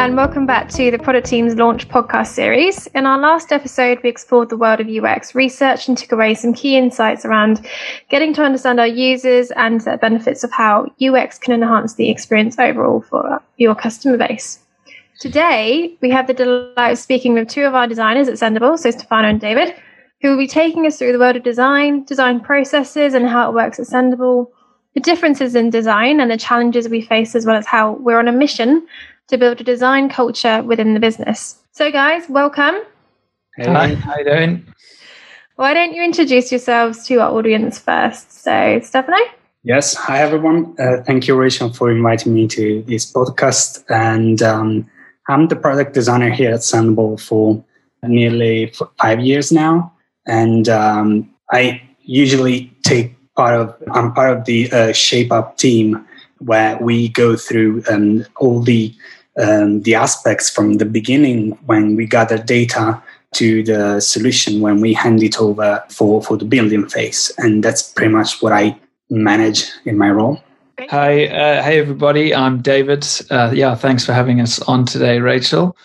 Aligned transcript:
and 0.00 0.16
welcome 0.16 0.46
back 0.46 0.68
to 0.70 0.90
the 0.90 0.98
Product 0.98 1.26
Team's 1.26 1.56
Launch 1.56 1.86
podcast 1.88 2.28
series. 2.28 2.86
In 2.88 3.04
our 3.04 3.18
last 3.18 3.52
episode, 3.52 4.00
we 4.02 4.08
explored 4.08 4.48
the 4.48 4.56
world 4.56 4.80
of 4.80 4.88
UX 4.88 5.34
research 5.34 5.88
and 5.88 5.98
took 5.98 6.10
away 6.10 6.34
some 6.34 6.54
key 6.54 6.78
insights 6.78 7.26
around 7.26 7.64
getting 8.08 8.32
to 8.32 8.42
understand 8.42 8.80
our 8.80 8.86
users 8.86 9.50
and 9.50 9.82
the 9.82 9.98
benefits 9.98 10.42
of 10.42 10.50
how 10.52 10.90
UX 11.00 11.38
can 11.38 11.52
enhance 11.52 11.94
the 11.94 12.08
experience 12.08 12.58
overall 12.58 13.02
for 13.02 13.42
your 13.58 13.74
customer 13.74 14.16
base. 14.16 14.58
Today, 15.20 15.98
we 16.00 16.08
have 16.08 16.26
the 16.26 16.32
delight 16.32 16.92
of 16.92 16.98
speaking 16.98 17.34
with 17.34 17.46
two 17.46 17.66
of 17.66 17.74
our 17.74 17.86
designers 17.86 18.26
at 18.26 18.36
Sendible, 18.36 18.78
so 18.78 18.90
Stefano 18.90 19.28
and 19.28 19.38
David, 19.38 19.74
who 20.22 20.30
will 20.30 20.38
be 20.38 20.46
taking 20.46 20.86
us 20.86 20.98
through 20.98 21.12
the 21.12 21.18
world 21.18 21.36
of 21.36 21.42
design, 21.42 22.04
design 22.04 22.40
processes, 22.40 23.12
and 23.12 23.28
how 23.28 23.50
it 23.50 23.54
works 23.54 23.78
at 23.78 23.84
Sendible, 23.84 24.46
the 24.94 25.00
differences 25.00 25.54
in 25.54 25.68
design 25.68 26.20
and 26.20 26.30
the 26.30 26.38
challenges 26.38 26.88
we 26.88 27.02
face, 27.02 27.34
as 27.34 27.44
well 27.44 27.56
as 27.56 27.66
how 27.66 27.92
we're 28.00 28.18
on 28.18 28.28
a 28.28 28.32
mission 28.32 28.86
to 29.28 29.36
build 29.36 29.60
a 29.60 29.64
design 29.64 30.08
culture 30.08 30.62
within 30.62 30.94
the 30.94 31.00
business. 31.00 31.62
So, 31.72 31.92
guys, 31.92 32.26
welcome. 32.30 32.76
Hey, 33.56 33.66
Hi, 33.66 33.94
how 33.96 34.16
you 34.16 34.24
doing? 34.24 34.74
Why 35.56 35.74
don't 35.74 35.92
you 35.92 36.02
introduce 36.02 36.50
yourselves 36.50 37.06
to 37.08 37.16
our 37.16 37.30
audience 37.30 37.78
first? 37.78 38.42
So, 38.42 38.80
Stefano? 38.82 39.18
Yes. 39.64 39.92
Hi, 39.96 40.22
everyone. 40.22 40.74
Uh, 40.78 41.02
thank 41.02 41.28
you, 41.28 41.36
Rachel, 41.36 41.70
for 41.70 41.90
inviting 41.90 42.32
me 42.32 42.48
to 42.48 42.82
this 42.86 43.12
podcast. 43.12 43.84
And 43.90 44.40
um, 44.40 44.90
I'm 45.28 45.48
the 45.48 45.56
product 45.56 45.94
designer 45.94 46.30
here 46.30 46.52
at 46.52 46.60
Sendible 46.60 47.20
for 47.20 47.62
nearly 48.02 48.72
five 49.00 49.20
years 49.20 49.52
now. 49.52 49.92
And 50.26 50.68
um, 50.68 51.30
I 51.52 51.82
usually 52.02 52.72
take 52.82 53.16
part 53.36 53.54
of, 53.54 53.74
I'm 53.92 54.12
part 54.12 54.36
of 54.36 54.44
the 54.44 54.70
uh, 54.72 54.92
Shape 54.92 55.32
Up 55.32 55.56
team 55.56 56.06
where 56.38 56.78
we 56.78 57.08
go 57.10 57.36
through 57.36 57.82
um, 57.90 58.24
all 58.36 58.60
the 58.60 58.94
um, 59.40 59.82
the 59.82 59.94
aspects 59.94 60.50
from 60.50 60.74
the 60.74 60.84
beginning 60.84 61.52
when 61.66 61.96
we 61.96 62.06
gather 62.06 62.36
data 62.36 63.00
to 63.34 63.62
the 63.62 64.00
solution 64.00 64.60
when 64.60 64.80
we 64.80 64.92
hand 64.92 65.22
it 65.22 65.40
over 65.40 65.82
for, 65.88 66.22
for 66.22 66.36
the 66.36 66.44
building 66.44 66.88
phase. 66.88 67.32
And 67.38 67.62
that's 67.62 67.82
pretty 67.82 68.12
much 68.12 68.42
what 68.42 68.52
I 68.52 68.76
manage 69.08 69.70
in 69.84 69.96
my 69.96 70.10
role. 70.10 70.42
Hi, 70.88 71.26
uh, 71.26 71.62
hey 71.62 71.78
everybody. 71.78 72.34
I'm 72.34 72.62
David. 72.62 73.06
Uh, 73.30 73.50
yeah, 73.52 73.74
thanks 73.74 74.06
for 74.06 74.12
having 74.12 74.40
us 74.40 74.60
on 74.62 74.86
today, 74.86 75.18
Rachel. 75.18 75.76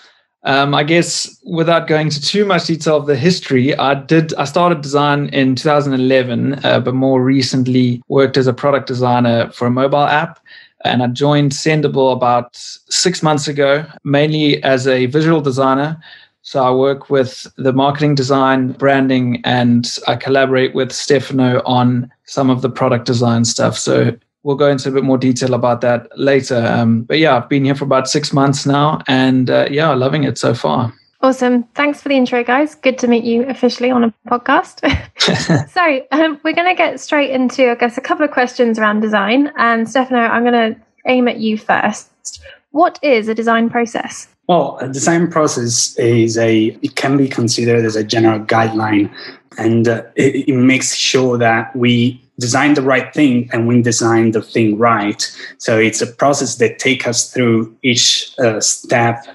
Um, 0.44 0.74
I 0.74 0.84
guess 0.84 1.40
without 1.44 1.88
going 1.88 2.08
into 2.08 2.22
too 2.22 2.46
much 2.46 2.68
detail 2.68 2.98
of 2.98 3.08
the 3.08 3.16
history, 3.16 3.76
I 3.78 3.96
did. 3.96 4.34
I 4.36 4.46
started 4.46 4.82
design 4.82 5.28
in 5.30 5.56
2011, 5.56 6.64
uh, 6.64 6.80
but 6.80 6.94
more 6.94 7.24
recently 7.24 8.02
worked 8.08 8.38
as 8.38 8.48
a 8.48 8.54
product 8.54 8.88
designer 8.88 9.52
for 9.52 9.68
a 9.68 9.72
mobile 9.72 10.04
app 10.04 10.40
and 10.86 11.02
I 11.02 11.08
joined 11.08 11.52
Sendible 11.52 12.14
about 12.14 12.56
six 12.56 13.24
months 13.24 13.48
ago, 13.48 13.86
mainly 14.04 14.64
as 14.64 14.88
a 14.88 15.08
visual 15.08 15.42
designer. 15.42 16.00
So 16.44 16.64
I 16.64 16.72
work 16.72 17.10
with 17.10 17.48
the 17.58 17.74
marketing 17.74 18.14
design, 18.14 18.74
branding, 18.74 19.42
and 19.44 19.98
I 20.08 20.16
collaborate 20.16 20.76
with 20.76 20.92
Stefano 20.92 21.64
on 21.66 22.12
some 22.26 22.52
of 22.52 22.62
the 22.62 22.70
product 22.70 23.08
design 23.08 23.46
stuff. 23.46 23.78
So 23.80 24.16
we'll 24.46 24.56
go 24.56 24.70
into 24.70 24.88
a 24.88 24.92
bit 24.92 25.04
more 25.04 25.18
detail 25.18 25.56
about 25.56 25.82
that 25.82 26.08
later. 26.18 26.64
Um, 26.66 27.02
but 27.02 27.18
yeah, 27.18 27.36
I've 27.36 27.50
been 27.50 27.66
here 27.66 27.76
for 27.76 27.84
about 27.84 28.08
six 28.08 28.32
months 28.32 28.66
now, 28.66 29.02
and 29.08 29.50
uh, 29.50 29.68
yeah, 29.70 29.94
loving 29.94 30.24
it 30.24 30.38
so 30.38 30.54
far. 30.54 30.94
Awesome. 31.22 31.64
Thanks 31.74 32.02
for 32.02 32.10
the 32.10 32.16
intro, 32.16 32.44
guys. 32.44 32.76
Good 32.76 33.00
to 33.00 33.08
meet 33.08 33.24
you 33.24 33.44
officially 33.48 33.90
on 33.90 34.04
a 34.04 34.14
podcast. 34.28 34.80
so, 35.72 36.06
um, 36.12 36.40
we're 36.44 36.54
going 36.54 36.68
to 36.68 36.76
get 36.76 37.00
straight 37.00 37.32
into, 37.32 37.72
I 37.72 37.76
guess, 37.76 37.98
a 37.98 38.02
couple 38.02 38.24
of 38.24 38.32
questions 38.32 38.78
around 38.78 39.00
design. 39.00 39.52
And 39.58 39.90
Stefano, 39.90 40.20
I'm 40.20 40.44
going 40.44 40.74
to 40.74 40.80
aim 41.08 41.28
at 41.28 41.40
you 41.40 41.58
first. 41.58 42.12
What 42.72 43.00
is 43.02 43.28
a 43.28 43.34
design 43.34 43.72
process? 43.72 44.28
Well, 44.48 44.78
a 44.80 44.88
design 44.88 45.32
process 45.32 45.98
is 45.98 46.38
a, 46.38 46.78
it 46.84 46.96
can 46.96 47.18
be 47.18 47.28
considered 47.28 47.84
as 47.86 47.96
a 47.96 48.04
general 48.04 48.40
guideline 48.40 49.12
and 49.58 49.88
uh, 49.88 50.04
it, 50.16 50.48
it 50.50 50.56
makes 50.56 50.94
sure 50.94 51.38
that 51.38 51.76
we 51.76 52.22
design 52.40 52.74
the 52.74 52.82
right 52.82 53.14
thing 53.14 53.50
and 53.54 53.68
we 53.68 53.82
design 53.82 54.32
the 54.32 54.42
thing 54.42 54.78
right. 54.78 55.22
So 55.58 55.80
it's 55.80 56.02
a 56.02 56.08
process 56.08 56.56
that 56.56 56.80
takes 56.80 57.08
us 57.08 57.32
through 57.32 57.76
each 57.82 58.34
uh, 58.40 58.60
step 58.60 59.26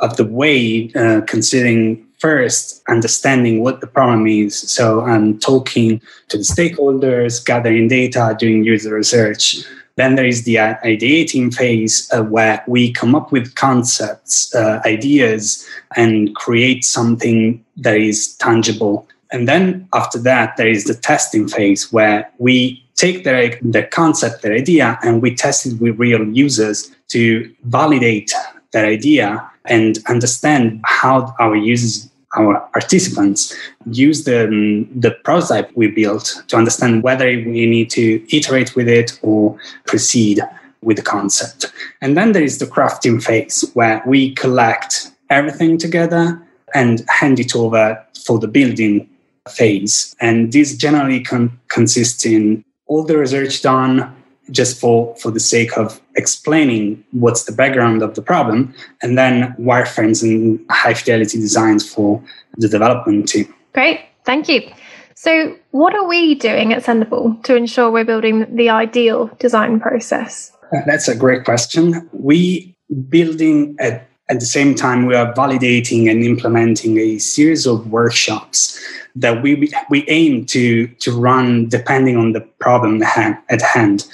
of 0.00 0.16
the 0.16 0.24
way, 0.24 0.90
uh, 0.94 1.22
considering 1.26 2.06
first 2.18 2.82
understanding 2.88 3.62
what 3.62 3.80
the 3.80 3.86
problem 3.86 4.26
is. 4.26 4.58
So 4.58 5.02
I'm 5.02 5.38
talking 5.38 6.00
to 6.28 6.38
the 6.38 6.44
stakeholders, 6.44 7.44
gathering 7.44 7.88
data, 7.88 8.36
doing 8.38 8.64
user 8.64 8.94
research. 8.94 9.58
Then 9.96 10.14
there 10.14 10.26
is 10.26 10.44
the 10.44 10.56
ideating 10.56 11.54
phase 11.54 12.10
uh, 12.12 12.22
where 12.22 12.62
we 12.66 12.92
come 12.92 13.14
up 13.14 13.32
with 13.32 13.54
concepts, 13.54 14.54
uh, 14.54 14.80
ideas, 14.84 15.66
and 15.96 16.34
create 16.34 16.84
something 16.84 17.64
that 17.78 17.96
is 17.96 18.34
tangible. 18.36 19.08
And 19.32 19.48
then 19.48 19.88
after 19.92 20.18
that, 20.20 20.56
there 20.56 20.68
is 20.68 20.84
the 20.84 20.94
testing 20.94 21.48
phase 21.48 21.92
where 21.92 22.30
we 22.38 22.84
take 22.94 23.24
the, 23.24 23.58
the 23.62 23.82
concept, 23.82 24.42
the 24.42 24.52
idea, 24.52 24.98
and 25.02 25.20
we 25.20 25.34
test 25.34 25.66
it 25.66 25.80
with 25.80 25.98
real 25.98 26.24
users 26.28 26.90
to 27.08 27.52
validate 27.64 28.32
that 28.72 28.84
idea 28.84 29.50
and 29.66 29.98
understand 30.08 30.80
how 30.84 31.34
our 31.38 31.56
users 31.56 32.10
our 32.36 32.60
participants 32.72 33.56
use 33.90 34.24
the, 34.24 34.86
the 34.94 35.10
prototype 35.10 35.70
we 35.74 35.88
built 35.88 36.42
to 36.48 36.56
understand 36.56 37.02
whether 37.02 37.24
we 37.24 37.66
need 37.66 37.88
to 37.90 38.22
iterate 38.36 38.76
with 38.76 38.88
it 38.88 39.18
or 39.22 39.58
proceed 39.86 40.40
with 40.82 40.98
the 40.98 41.02
concept. 41.02 41.72
And 42.02 42.16
then 42.16 42.32
there 42.32 42.42
is 42.42 42.58
the 42.58 42.66
crafting 42.66 43.22
phase 43.22 43.64
where 43.72 44.02
we 44.06 44.34
collect 44.34 45.12
everything 45.30 45.78
together 45.78 46.40
and 46.74 47.04
hand 47.08 47.40
it 47.40 47.56
over 47.56 48.04
for 48.24 48.38
the 48.38 48.48
building 48.48 49.08
phase. 49.48 50.14
And 50.20 50.52
this 50.52 50.76
generally 50.76 51.20
con- 51.22 51.58
consists 51.68 52.24
in 52.24 52.64
all 52.86 53.04
the 53.04 53.18
research 53.18 53.62
done, 53.62 54.14
just 54.50 54.78
for, 54.78 55.14
for 55.16 55.30
the 55.30 55.40
sake 55.40 55.76
of 55.76 56.00
explaining 56.14 57.04
what's 57.10 57.44
the 57.44 57.52
background 57.52 58.02
of 58.02 58.14
the 58.14 58.22
problem, 58.22 58.74
and 59.02 59.18
then 59.18 59.54
wireframes 59.58 60.22
and 60.22 60.64
high 60.70 60.94
fidelity 60.94 61.38
designs 61.38 61.88
for 61.88 62.22
the 62.58 62.68
development 62.68 63.28
team. 63.28 63.52
Great, 63.74 64.00
thank 64.24 64.48
you. 64.48 64.70
So, 65.16 65.56
what 65.70 65.94
are 65.94 66.06
we 66.06 66.34
doing 66.34 66.72
at 66.72 66.84
Sendible 66.84 67.42
to 67.44 67.56
ensure 67.56 67.90
we're 67.90 68.04
building 68.04 68.54
the 68.54 68.68
ideal 68.68 69.30
design 69.38 69.80
process? 69.80 70.52
That's 70.86 71.08
a 71.08 71.16
great 71.16 71.44
question. 71.44 72.08
We 72.12 72.76
building 73.08 73.76
at 73.80 74.06
at 74.28 74.40
the 74.40 74.46
same 74.46 74.74
time 74.74 75.06
we 75.06 75.14
are 75.14 75.32
validating 75.34 76.10
and 76.10 76.24
implementing 76.24 76.98
a 76.98 77.18
series 77.18 77.66
of 77.66 77.90
workshops 77.90 78.80
that 79.14 79.42
we 79.42 79.70
we 79.88 80.06
aim 80.08 80.44
to 80.44 80.86
to 80.86 81.10
run 81.12 81.68
depending 81.68 82.16
on 82.16 82.32
the 82.32 82.40
problem 82.60 83.02
at 83.02 83.62
hand. 83.62 84.06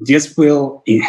This 0.00 0.36
will, 0.36 0.82
in, 0.86 1.02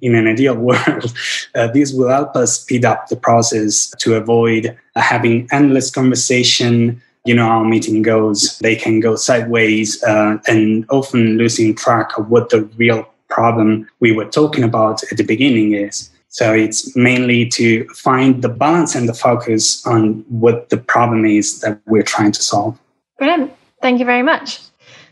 in 0.00 0.14
an 0.14 0.26
ideal 0.26 0.54
world, 0.54 1.14
uh, 1.54 1.68
this 1.68 1.92
will 1.92 2.08
help 2.08 2.36
us 2.36 2.60
speed 2.60 2.84
up 2.84 3.08
the 3.08 3.16
process 3.16 3.90
to 3.98 4.14
avoid 4.14 4.76
uh, 4.96 5.00
having 5.00 5.48
endless 5.52 5.90
conversation. 5.90 7.00
You 7.24 7.34
know 7.34 7.46
how 7.46 7.62
meeting 7.62 8.02
goes; 8.02 8.58
they 8.58 8.74
can 8.74 9.00
go 9.00 9.14
sideways, 9.14 10.02
uh, 10.02 10.38
and 10.48 10.84
often 10.90 11.38
losing 11.38 11.74
track 11.74 12.18
of 12.18 12.30
what 12.30 12.50
the 12.50 12.62
real 12.76 13.08
problem 13.28 13.88
we 14.00 14.12
were 14.12 14.26
talking 14.26 14.64
about 14.64 15.02
at 15.10 15.16
the 15.16 15.24
beginning 15.24 15.72
is. 15.72 16.11
So 16.32 16.54
it's 16.54 16.96
mainly 16.96 17.46
to 17.50 17.86
find 17.88 18.40
the 18.40 18.48
balance 18.48 18.94
and 18.94 19.06
the 19.06 19.12
focus 19.12 19.86
on 19.86 20.24
what 20.30 20.70
the 20.70 20.78
problem 20.78 21.26
is 21.26 21.60
that 21.60 21.78
we're 21.86 22.02
trying 22.02 22.32
to 22.32 22.42
solve. 22.42 22.78
Brilliant. 23.18 23.52
Thank 23.82 23.98
you 24.00 24.06
very 24.06 24.22
much. 24.22 24.58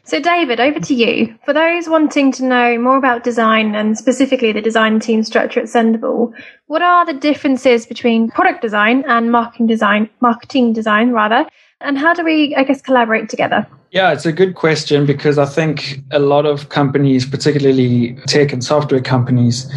So, 0.05 0.19
David, 0.19 0.61
over 0.61 0.81
to 0.81 0.95
you. 0.95 1.39
For 1.45 1.53
those 1.53 1.91
wanting 1.91 2.33
to 2.33 2.45
know 2.45 2.79
more 2.79 2.97
about 2.97 3.23
design 3.23 3.75
and 3.75 3.99
specifically 3.99 4.51
the 4.51 4.63
design 4.63 4.99
team 4.99 5.23
structure 5.23 5.61
at 5.61 5.67
Sendible, 5.67 6.33
what 6.69 6.81
are 6.81 7.05
the 7.05 7.13
differences 7.13 7.85
between 7.85 8.31
product 8.31 8.63
design 8.63 9.05
and 9.07 9.31
marketing 9.31 9.67
design, 9.67 10.09
marketing 10.21 10.73
design 10.73 11.13
rather, 11.13 11.47
and 11.83 11.99
how 11.99 12.15
do 12.15 12.25
we, 12.25 12.55
I 12.57 12.65
guess, 12.65 12.81
collaborate 12.81 13.29
together? 13.29 13.67
Yeah, 13.91 14.13
it's 14.13 14.27
a 14.27 14.33
good 14.33 14.55
question 14.55 15.05
because 15.05 15.37
I 15.37 15.47
think 15.47 16.01
a 16.13 16.19
lot 16.19 16.47
of 16.47 16.71
companies, 16.71 17.27
particularly 17.27 18.15
tech 18.27 18.53
and 18.53 18.65
software 18.65 19.03
companies, 19.03 19.71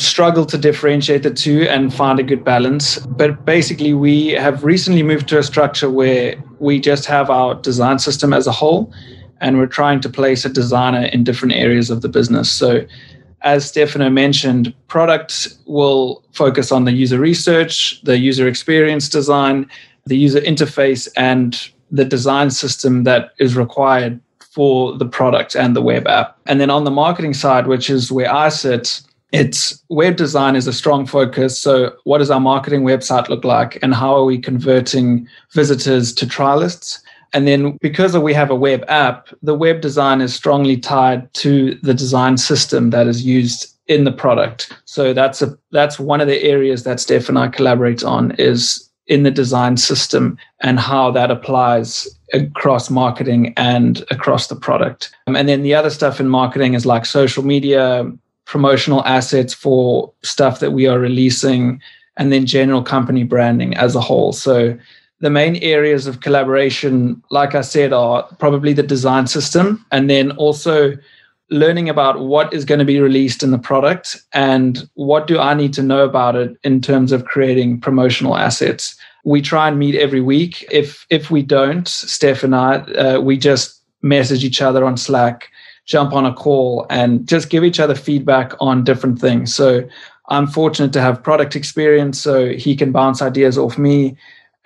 struggle 0.00 0.46
to 0.46 0.58
differentiate 0.58 1.22
the 1.22 1.30
two 1.30 1.62
and 1.68 1.92
find 1.92 2.18
a 2.18 2.22
good 2.22 2.44
balance. 2.44 2.98
But 2.98 3.44
basically, 3.44 3.94
we 3.94 4.28
have 4.28 4.64
recently 4.64 5.02
moved 5.02 5.28
to 5.28 5.38
a 5.38 5.42
structure 5.42 5.90
where 5.90 6.42
we 6.58 6.80
just 6.80 7.06
have 7.06 7.30
our 7.30 7.54
design 7.54 7.98
system 7.98 8.32
as 8.32 8.46
a 8.46 8.52
whole, 8.52 8.92
and 9.40 9.58
we're 9.58 9.66
trying 9.66 10.00
to 10.00 10.08
place 10.08 10.44
a 10.44 10.48
designer 10.48 11.06
in 11.06 11.24
different 11.24 11.54
areas 11.54 11.90
of 11.90 12.02
the 12.02 12.08
business. 12.08 12.50
So, 12.50 12.86
as 13.42 13.66
Stefano 13.66 14.10
mentioned, 14.10 14.74
product 14.88 15.56
will 15.66 16.22
focus 16.32 16.70
on 16.70 16.84
the 16.84 16.92
user 16.92 17.18
research, 17.18 18.02
the 18.02 18.18
user 18.18 18.46
experience 18.46 19.08
design, 19.08 19.70
the 20.04 20.16
user 20.16 20.40
interface, 20.40 21.08
and 21.16 21.70
the 21.90 22.04
design 22.04 22.50
system 22.50 23.04
that 23.04 23.32
is 23.38 23.56
required 23.56 24.20
for 24.40 24.96
the 24.98 25.06
product 25.06 25.54
and 25.54 25.74
the 25.74 25.80
web 25.82 26.06
app. 26.06 26.36
And 26.46 26.60
then 26.60 26.70
on 26.70 26.84
the 26.84 26.90
marketing 26.90 27.34
side, 27.34 27.66
which 27.66 27.88
is 27.88 28.12
where 28.12 28.32
I 28.32 28.48
sit, 28.48 29.00
it's 29.32 29.82
web 29.88 30.16
design 30.16 30.56
is 30.56 30.66
a 30.66 30.72
strong 30.72 31.06
focus. 31.06 31.58
So, 31.58 31.94
what 32.04 32.18
does 32.18 32.30
our 32.30 32.40
marketing 32.40 32.82
website 32.82 33.28
look 33.28 33.44
like, 33.44 33.78
and 33.82 33.94
how 33.94 34.14
are 34.14 34.24
we 34.24 34.38
converting 34.38 35.28
visitors 35.52 36.12
to 36.14 36.26
trialists? 36.26 37.00
And 37.32 37.46
then, 37.46 37.78
because 37.80 38.16
we 38.16 38.34
have 38.34 38.50
a 38.50 38.56
web 38.56 38.84
app, 38.88 39.28
the 39.42 39.54
web 39.54 39.80
design 39.80 40.20
is 40.20 40.34
strongly 40.34 40.76
tied 40.76 41.32
to 41.34 41.76
the 41.82 41.94
design 41.94 42.36
system 42.38 42.90
that 42.90 43.06
is 43.06 43.24
used 43.24 43.72
in 43.86 44.04
the 44.04 44.12
product. 44.12 44.72
So 44.84 45.12
that's 45.12 45.42
a 45.42 45.56
that's 45.70 45.98
one 45.98 46.20
of 46.20 46.26
the 46.28 46.42
areas 46.42 46.84
that 46.84 47.00
Steph 47.00 47.28
and 47.28 47.38
I 47.38 47.48
collaborate 47.48 48.02
on 48.02 48.32
is 48.32 48.88
in 49.06 49.24
the 49.24 49.30
design 49.30 49.76
system 49.76 50.38
and 50.60 50.78
how 50.78 51.10
that 51.10 51.32
applies 51.32 52.08
across 52.32 52.88
marketing 52.90 53.52
and 53.56 54.04
across 54.10 54.46
the 54.46 54.54
product. 54.54 55.10
And 55.26 55.48
then 55.48 55.62
the 55.62 55.74
other 55.74 55.90
stuff 55.90 56.20
in 56.20 56.28
marketing 56.28 56.74
is 56.74 56.86
like 56.86 57.04
social 57.04 57.44
media, 57.44 58.08
promotional 58.50 59.04
assets 59.04 59.54
for 59.54 60.12
stuff 60.22 60.58
that 60.58 60.72
we 60.72 60.88
are 60.88 60.98
releasing, 60.98 61.80
and 62.16 62.32
then 62.32 62.46
general 62.46 62.82
company 62.82 63.22
branding 63.22 63.76
as 63.76 63.94
a 63.94 64.00
whole. 64.00 64.32
So 64.32 64.76
the 65.20 65.30
main 65.30 65.54
areas 65.62 66.08
of 66.08 66.20
collaboration, 66.20 67.22
like 67.30 67.54
I 67.54 67.60
said, 67.60 67.92
are 67.92 68.24
probably 68.40 68.72
the 68.72 68.82
design 68.82 69.28
system 69.28 69.86
and 69.92 70.10
then 70.10 70.32
also 70.32 70.96
learning 71.50 71.88
about 71.88 72.18
what 72.20 72.52
is 72.52 72.64
going 72.64 72.80
to 72.80 72.84
be 72.84 72.98
released 72.98 73.44
in 73.44 73.52
the 73.52 73.58
product 73.58 74.20
and 74.32 74.88
what 74.94 75.28
do 75.28 75.38
I 75.38 75.54
need 75.54 75.72
to 75.74 75.82
know 75.82 76.04
about 76.04 76.34
it 76.34 76.56
in 76.64 76.80
terms 76.80 77.12
of 77.12 77.26
creating 77.26 77.80
promotional 77.80 78.36
assets. 78.36 78.96
We 79.24 79.42
try 79.42 79.68
and 79.68 79.78
meet 79.78 79.94
every 79.94 80.20
week. 80.20 80.66
If 80.72 81.06
if 81.08 81.30
we 81.30 81.42
don't, 81.42 81.86
Steph 81.86 82.42
and 82.42 82.56
I, 82.56 82.78
uh, 83.04 83.20
we 83.20 83.36
just 83.36 83.80
message 84.02 84.42
each 84.44 84.60
other 84.60 84.84
on 84.84 84.96
Slack, 84.96 85.50
jump 85.86 86.12
on 86.12 86.26
a 86.26 86.32
call, 86.32 86.86
and 86.90 87.26
just 87.26 87.50
give 87.50 87.64
each 87.64 87.80
other 87.80 87.94
feedback 87.94 88.52
on 88.60 88.84
different 88.84 89.18
things. 89.20 89.54
So 89.54 89.88
I'm 90.28 90.46
fortunate 90.46 90.92
to 90.92 91.00
have 91.00 91.22
product 91.22 91.56
experience, 91.56 92.20
so 92.20 92.50
he 92.50 92.76
can 92.76 92.92
bounce 92.92 93.20
ideas 93.20 93.58
off 93.58 93.78
me, 93.78 94.16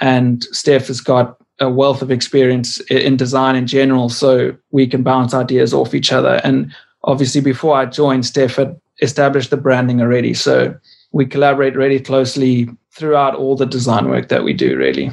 and 0.00 0.44
Steph 0.44 0.88
has 0.88 1.00
got 1.00 1.36
a 1.60 1.70
wealth 1.70 2.02
of 2.02 2.10
experience 2.10 2.80
in 2.90 3.16
design 3.16 3.56
in 3.56 3.66
general, 3.66 4.08
so 4.08 4.56
we 4.72 4.86
can 4.86 5.02
bounce 5.02 5.32
ideas 5.32 5.72
off 5.72 5.94
each 5.94 6.12
other. 6.12 6.40
And 6.44 6.74
obviously, 7.04 7.40
before 7.40 7.76
I 7.76 7.86
joined, 7.86 8.26
Steph 8.26 8.56
had 8.56 8.78
established 9.02 9.50
the 9.50 9.56
branding 9.56 10.00
already, 10.00 10.34
so 10.34 10.74
we 11.12 11.24
collaborate 11.26 11.76
really 11.76 12.00
closely 12.00 12.68
throughout 12.90 13.34
all 13.34 13.56
the 13.56 13.66
design 13.66 14.08
work 14.08 14.28
that 14.28 14.44
we 14.44 14.52
do. 14.52 14.76
Really. 14.76 15.10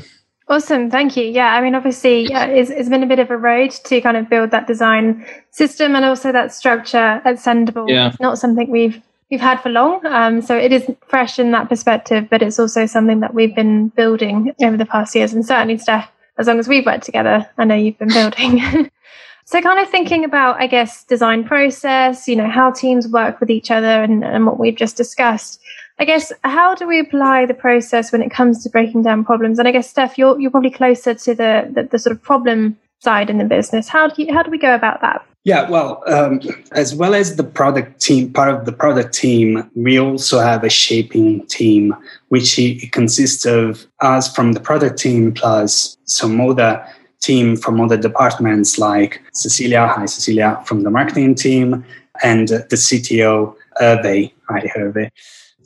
Awesome, 0.51 0.91
thank 0.91 1.15
you. 1.15 1.23
Yeah, 1.23 1.55
I 1.55 1.61
mean, 1.61 1.75
obviously, 1.75 2.27
yeah, 2.29 2.45
it's, 2.45 2.69
it's 2.69 2.89
been 2.89 3.03
a 3.03 3.07
bit 3.07 3.19
of 3.19 3.31
a 3.31 3.37
road 3.37 3.71
to 3.71 4.01
kind 4.01 4.17
of 4.17 4.29
build 4.29 4.51
that 4.51 4.67
design 4.67 5.25
system 5.51 5.95
and 5.95 6.03
also 6.03 6.33
that 6.33 6.53
structure 6.53 7.21
at 7.23 7.37
Sendible. 7.37 7.87
Yeah. 7.87 8.09
It's 8.09 8.19
not 8.19 8.37
something 8.37 8.69
we've 8.69 9.01
we've 9.29 9.39
had 9.39 9.61
for 9.61 9.69
long, 9.69 10.05
um, 10.07 10.41
so 10.41 10.57
it 10.57 10.73
is 10.73 10.85
fresh 11.07 11.39
in 11.39 11.51
that 11.51 11.69
perspective. 11.69 12.27
But 12.29 12.41
it's 12.41 12.59
also 12.59 12.85
something 12.85 13.21
that 13.21 13.33
we've 13.33 13.55
been 13.55 13.87
building 13.89 14.53
over 14.61 14.75
the 14.75 14.85
past 14.85 15.15
years, 15.15 15.31
and 15.31 15.45
certainly 15.45 15.77
Steph 15.77 16.11
as 16.37 16.47
long 16.47 16.59
as 16.59 16.67
we've 16.67 16.85
worked 16.85 17.05
together, 17.05 17.47
I 17.57 17.63
know 17.63 17.75
you've 17.75 17.97
been 17.97 18.09
building. 18.09 18.89
so 19.45 19.61
kind 19.61 19.79
of 19.79 19.89
thinking 19.89 20.25
about, 20.25 20.59
I 20.59 20.67
guess, 20.67 21.05
design 21.05 21.45
process, 21.45 22.27
you 22.27 22.35
know, 22.35 22.49
how 22.49 22.71
teams 22.71 23.07
work 23.07 23.39
with 23.39 23.49
each 23.49 23.71
other 23.71 24.03
and, 24.03 24.23
and 24.23 24.45
what 24.45 24.59
we've 24.59 24.75
just 24.75 24.97
discussed. 24.97 25.61
I 26.01 26.03
guess 26.03 26.33
how 26.43 26.73
do 26.73 26.87
we 26.87 26.99
apply 26.99 27.45
the 27.45 27.53
process 27.53 28.11
when 28.11 28.23
it 28.23 28.31
comes 28.31 28.63
to 28.63 28.69
breaking 28.71 29.03
down 29.03 29.23
problems? 29.23 29.59
And 29.59 29.67
I 29.67 29.71
guess 29.71 29.87
Steph, 29.87 30.17
you're 30.17 30.39
you're 30.39 30.49
probably 30.49 30.71
closer 30.71 31.13
to 31.13 31.35
the 31.35 31.69
the, 31.71 31.83
the 31.83 31.99
sort 31.99 32.15
of 32.15 32.23
problem 32.23 32.75
side 33.01 33.29
in 33.29 33.37
the 33.37 33.45
business. 33.45 33.87
How 33.87 34.07
do 34.07 34.23
you, 34.23 34.33
how 34.33 34.41
do 34.41 34.49
we 34.49 34.57
go 34.57 34.73
about 34.73 35.01
that? 35.01 35.23
Yeah, 35.43 35.69
well, 35.69 36.03
um, 36.07 36.41
as 36.71 36.95
well 36.95 37.13
as 37.13 37.35
the 37.35 37.43
product 37.43 38.01
team, 38.01 38.33
part 38.33 38.49
of 38.49 38.65
the 38.65 38.71
product 38.71 39.13
team, 39.13 39.69
we 39.75 39.99
also 39.99 40.39
have 40.39 40.63
a 40.63 40.69
shaping 40.69 41.45
team, 41.47 41.95
which 42.29 42.59
consists 42.91 43.45
of 43.45 43.85
us 43.99 44.33
from 44.35 44.53
the 44.53 44.59
product 44.59 44.97
team 44.97 45.31
plus 45.31 45.97
some 46.05 46.41
other 46.41 46.83
team 47.21 47.55
from 47.55 47.79
other 47.79 47.97
departments 47.97 48.79
like 48.79 49.21
Cecilia, 49.33 49.85
hi 49.85 50.07
Cecilia, 50.07 50.59
from 50.65 50.81
the 50.81 50.89
marketing 50.89 51.35
team, 51.35 51.85
and 52.23 52.47
the 52.47 52.75
CTO, 52.75 53.55
Hervé, 53.79 54.31
hi 54.49 54.61
Hervé. 54.75 55.11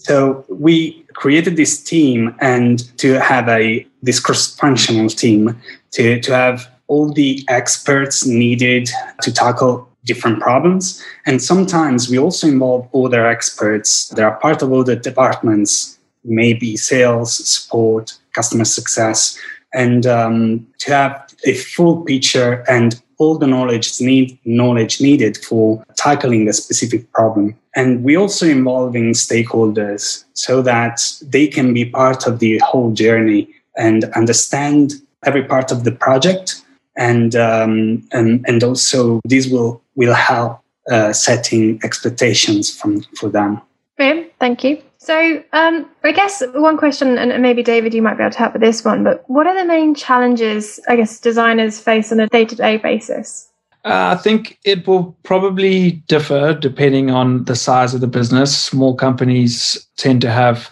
So 0.05 0.45
we 0.49 1.03
created 1.15 1.55
this 1.55 1.83
team 1.83 2.35
and 2.39 2.77
to 2.99 3.19
have 3.19 3.49
a 3.49 3.87
this 4.03 4.19
cross-functional 4.19 5.09
team 5.09 5.59
to, 5.93 6.21
to 6.21 6.31
have 6.31 6.69
all 6.85 7.11
the 7.11 7.43
experts 7.47 8.23
needed 8.23 8.87
to 9.23 9.33
tackle 9.33 9.89
different 10.03 10.41
problems. 10.41 11.03
And 11.25 11.41
sometimes 11.41 12.07
we 12.07 12.19
also 12.19 12.45
involve 12.47 12.87
other 12.93 13.25
experts 13.25 14.09
that 14.09 14.23
are 14.23 14.37
part 14.37 14.61
of 14.61 14.71
other 14.71 14.95
departments, 14.95 15.97
maybe 16.23 16.77
sales, 16.77 17.33
support, 17.49 18.15
customer 18.33 18.65
success, 18.65 19.35
and 19.73 20.05
um, 20.05 20.67
to 20.81 20.91
have 20.91 21.33
a 21.47 21.55
full 21.55 22.03
picture 22.03 22.63
and 22.69 23.01
all 23.17 23.37
the 23.37 23.47
knowledge 23.47 23.99
need 24.01 24.37
knowledge 24.45 25.01
needed 25.01 25.37
for 25.37 25.83
tackling 25.95 26.47
a 26.47 26.53
specific 26.53 27.11
problem. 27.11 27.55
And 27.75 28.03
we 28.03 28.15
also 28.15 28.45
involving 28.47 29.13
stakeholders 29.13 30.23
so 30.33 30.61
that 30.61 31.01
they 31.21 31.47
can 31.47 31.73
be 31.73 31.85
part 31.85 32.27
of 32.27 32.39
the 32.39 32.59
whole 32.59 32.91
journey 32.91 33.49
and 33.77 34.05
understand 34.15 34.93
every 35.25 35.43
part 35.43 35.71
of 35.71 35.83
the 35.83 35.91
project 35.91 36.61
and 36.95 37.35
um, 37.35 38.07
and 38.11 38.45
and 38.47 38.63
also 38.63 39.19
this 39.25 39.47
will 39.47 39.81
will 39.95 40.13
help 40.13 40.59
uh, 40.89 41.11
setting 41.13 41.79
expectations 41.83 42.73
from 42.73 43.01
for 43.19 43.29
them. 43.29 43.61
Brilliant, 43.97 44.31
thank 44.39 44.63
you. 44.63 44.81
So 45.05 45.43
um, 45.53 45.87
I 46.03 46.11
guess 46.11 46.41
one 46.55 46.77
question, 46.77 47.19
and 47.19 47.39
maybe 47.39 47.61
David, 47.61 47.93
you 47.93 48.01
might 48.01 48.17
be 48.17 48.23
able 48.23 48.31
to 48.31 48.39
help 48.39 48.53
with 48.53 48.63
this 48.63 48.83
one. 48.83 49.03
But 49.03 49.23
what 49.27 49.45
are 49.45 49.55
the 49.55 49.63
main 49.63 49.93
challenges 49.93 50.79
I 50.89 50.95
guess 50.95 51.19
designers 51.19 51.79
face 51.79 52.11
on 52.11 52.19
a 52.19 52.27
day 52.27 52.43
to 52.43 52.55
day 52.55 52.77
basis? 52.77 53.47
Uh, 53.83 54.15
I 54.17 54.19
think 54.19 54.57
it 54.63 54.87
will 54.87 55.15
probably 55.21 55.91
differ 56.07 56.55
depending 56.55 57.11
on 57.11 57.43
the 57.43 57.55
size 57.55 57.93
of 57.93 58.01
the 58.01 58.07
business. 58.07 58.57
Small 58.57 58.95
companies 58.95 59.87
tend 59.95 60.21
to 60.21 60.31
have 60.31 60.71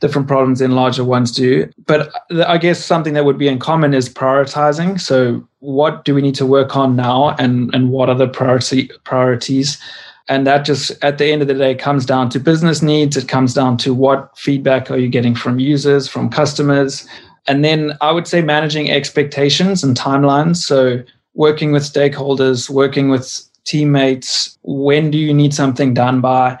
different 0.00 0.28
problems 0.28 0.60
than 0.60 0.70
larger 0.70 1.04
ones 1.04 1.30
do. 1.30 1.70
But 1.84 2.10
I 2.46 2.56
guess 2.56 2.82
something 2.82 3.12
that 3.12 3.26
would 3.26 3.36
be 3.36 3.48
in 3.48 3.58
common 3.58 3.92
is 3.92 4.08
prioritizing. 4.08 4.98
So, 4.98 5.46
what 5.58 6.06
do 6.06 6.14
we 6.14 6.22
need 6.22 6.36
to 6.36 6.46
work 6.46 6.74
on 6.74 6.96
now, 6.96 7.36
and 7.38 7.74
and 7.74 7.90
what 7.90 8.08
are 8.08 8.16
the 8.16 8.28
priority 8.28 8.88
priorities? 9.04 9.78
And 10.28 10.46
that 10.46 10.64
just 10.64 10.92
at 11.02 11.18
the 11.18 11.26
end 11.26 11.42
of 11.42 11.48
the 11.48 11.54
day 11.54 11.74
comes 11.74 12.06
down 12.06 12.30
to 12.30 12.40
business 12.40 12.80
needs. 12.80 13.16
It 13.16 13.28
comes 13.28 13.52
down 13.52 13.76
to 13.78 13.92
what 13.92 14.36
feedback 14.38 14.90
are 14.90 14.96
you 14.96 15.08
getting 15.08 15.34
from 15.34 15.58
users, 15.58 16.08
from 16.08 16.30
customers, 16.30 17.06
and 17.46 17.64
then 17.64 17.92
I 18.00 18.10
would 18.10 18.26
say 18.26 18.40
managing 18.40 18.90
expectations 18.90 19.84
and 19.84 19.96
timelines. 19.96 20.56
So 20.56 21.02
working 21.34 21.72
with 21.72 21.82
stakeholders, 21.82 22.70
working 22.70 23.10
with 23.10 23.46
teammates. 23.64 24.58
When 24.62 25.10
do 25.10 25.18
you 25.18 25.34
need 25.34 25.52
something 25.54 25.94
done 25.94 26.20
by? 26.20 26.58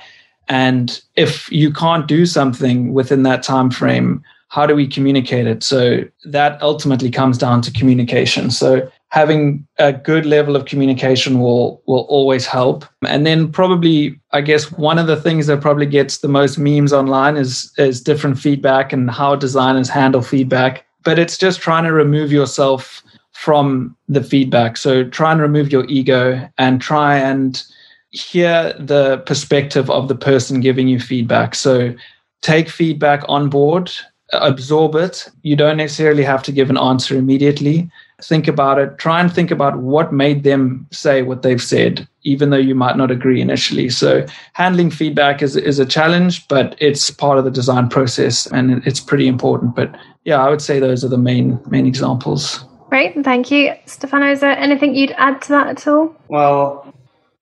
And 0.48 1.00
if 1.16 1.50
you 1.50 1.72
can't 1.72 2.06
do 2.06 2.26
something 2.26 2.92
within 2.92 3.22
that 3.22 3.42
time 3.42 3.70
frame, 3.70 4.22
how 4.48 4.66
do 4.66 4.74
we 4.74 4.86
communicate 4.86 5.46
it? 5.46 5.62
So 5.62 6.04
that 6.26 6.60
ultimately 6.62 7.10
comes 7.10 7.38
down 7.38 7.62
to 7.62 7.72
communication. 7.72 8.50
So 8.50 8.90
having 9.14 9.64
a 9.78 9.92
good 9.92 10.26
level 10.26 10.56
of 10.56 10.64
communication 10.64 11.38
will 11.38 11.80
will 11.86 12.04
always 12.08 12.46
help. 12.46 12.84
And 13.06 13.24
then 13.24 13.52
probably 13.52 14.20
I 14.32 14.40
guess 14.40 14.72
one 14.72 14.98
of 14.98 15.06
the 15.06 15.20
things 15.20 15.46
that 15.46 15.60
probably 15.60 15.86
gets 15.86 16.18
the 16.18 16.34
most 16.40 16.58
memes 16.58 16.92
online 16.92 17.36
is 17.36 17.72
is 17.78 18.02
different 18.02 18.40
feedback 18.40 18.92
and 18.92 19.08
how 19.08 19.36
designers 19.36 19.88
handle 19.88 20.20
feedback. 20.20 20.84
But 21.04 21.20
it's 21.20 21.38
just 21.38 21.60
trying 21.60 21.84
to 21.84 21.92
remove 21.92 22.32
yourself 22.32 23.04
from 23.30 23.96
the 24.08 24.24
feedback. 24.24 24.76
So 24.76 25.04
try 25.04 25.30
and 25.30 25.40
remove 25.40 25.70
your 25.70 25.84
ego 25.88 26.48
and 26.58 26.80
try 26.80 27.16
and 27.16 27.62
hear 28.10 28.72
the 28.80 29.18
perspective 29.26 29.90
of 29.90 30.08
the 30.08 30.16
person 30.16 30.60
giving 30.60 30.88
you 30.88 30.98
feedback. 30.98 31.54
So 31.54 31.94
take 32.42 32.68
feedback 32.68 33.22
on 33.28 33.48
board, 33.48 33.92
absorb 34.32 34.96
it. 34.96 35.30
You 35.42 35.54
don't 35.54 35.76
necessarily 35.76 36.24
have 36.24 36.42
to 36.44 36.52
give 36.52 36.68
an 36.68 36.78
answer 36.78 37.16
immediately. 37.16 37.88
Think 38.22 38.46
about 38.46 38.78
it. 38.78 38.98
Try 38.98 39.20
and 39.20 39.32
think 39.32 39.50
about 39.50 39.78
what 39.78 40.12
made 40.12 40.44
them 40.44 40.86
say 40.92 41.22
what 41.22 41.42
they've 41.42 41.62
said, 41.62 42.06
even 42.22 42.50
though 42.50 42.56
you 42.56 42.74
might 42.74 42.96
not 42.96 43.10
agree 43.10 43.40
initially. 43.40 43.88
So, 43.88 44.24
handling 44.52 44.90
feedback 44.90 45.42
is, 45.42 45.56
is 45.56 45.78
a 45.78 45.86
challenge, 45.86 46.46
but 46.48 46.76
it's 46.78 47.10
part 47.10 47.38
of 47.38 47.44
the 47.44 47.50
design 47.50 47.88
process 47.88 48.46
and 48.46 48.86
it's 48.86 49.00
pretty 49.00 49.26
important. 49.26 49.74
But 49.74 49.94
yeah, 50.24 50.44
I 50.44 50.48
would 50.48 50.62
say 50.62 50.78
those 50.78 51.04
are 51.04 51.08
the 51.08 51.18
main 51.18 51.60
main 51.68 51.86
examples. 51.86 52.64
Great, 52.88 53.24
thank 53.24 53.50
you. 53.50 53.74
Stefano, 53.86 54.30
is 54.30 54.40
there 54.40 54.56
anything 54.56 54.94
you'd 54.94 55.14
add 55.16 55.42
to 55.42 55.48
that 55.48 55.66
at 55.66 55.88
all? 55.88 56.14
Well, 56.28 56.94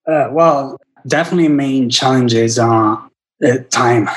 uh, 0.06 0.28
well, 0.30 0.80
definitely 1.06 1.48
main 1.48 1.90
challenges 1.90 2.58
are 2.58 3.10
uh, 3.44 3.58
time. 3.70 4.08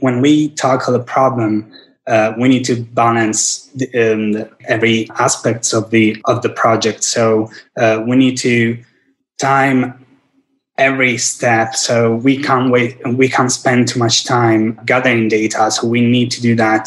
When 0.00 0.22
we 0.22 0.50
tackle 0.50 0.94
a 0.94 1.02
problem, 1.02 1.70
uh, 2.08 2.32
we 2.38 2.48
need 2.48 2.64
to 2.64 2.74
balance 2.94 3.66
the, 3.76 3.86
um, 4.02 4.48
every 4.66 5.08
aspects 5.18 5.72
of 5.72 5.90
the 5.90 6.16
of 6.24 6.42
the 6.42 6.48
project. 6.48 7.04
So 7.04 7.50
uh, 7.76 8.02
we 8.06 8.16
need 8.16 8.36
to 8.38 8.82
time 9.38 10.04
every 10.78 11.18
step. 11.18 11.74
So 11.74 12.16
we 12.16 12.42
can't 12.42 12.70
wait. 12.70 12.96
We 13.06 13.28
can't 13.28 13.52
spend 13.52 13.88
too 13.88 13.98
much 13.98 14.24
time 14.24 14.80
gathering 14.86 15.28
data. 15.28 15.70
So 15.70 15.86
we 15.86 16.00
need 16.00 16.30
to 16.32 16.40
do 16.40 16.54
that 16.56 16.84